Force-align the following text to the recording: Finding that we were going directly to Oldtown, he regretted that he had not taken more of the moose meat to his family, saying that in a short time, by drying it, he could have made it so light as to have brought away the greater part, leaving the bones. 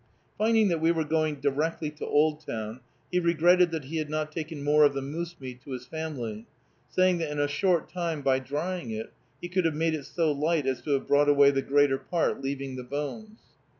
Finding 0.35 0.69
that 0.69 0.81
we 0.81 0.89
were 0.89 1.03
going 1.03 1.35
directly 1.35 1.91
to 1.91 2.07
Oldtown, 2.07 2.79
he 3.11 3.19
regretted 3.19 3.69
that 3.69 3.83
he 3.85 3.97
had 3.97 4.09
not 4.09 4.31
taken 4.31 4.63
more 4.63 4.83
of 4.83 4.95
the 4.95 5.01
moose 5.03 5.35
meat 5.39 5.61
to 5.61 5.73
his 5.73 5.85
family, 5.85 6.47
saying 6.89 7.19
that 7.19 7.29
in 7.29 7.39
a 7.39 7.47
short 7.47 7.87
time, 7.87 8.23
by 8.23 8.39
drying 8.39 8.89
it, 8.89 9.13
he 9.43 9.47
could 9.47 9.63
have 9.65 9.75
made 9.75 9.93
it 9.93 10.05
so 10.07 10.31
light 10.31 10.65
as 10.65 10.81
to 10.81 10.91
have 10.93 11.07
brought 11.07 11.29
away 11.29 11.51
the 11.51 11.61
greater 11.61 11.99
part, 11.99 12.41
leaving 12.41 12.77
the 12.77 12.83
bones. 12.83 13.37